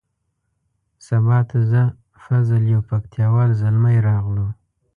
سبا 1.05 1.37
ته 1.49 1.57
زه 1.71 1.81
فضل 2.25 2.63
یو 2.73 2.81
پکتیا 2.89 3.27
وال 3.33 3.51
زلمی 3.61 3.97
راغلو. 4.07 4.47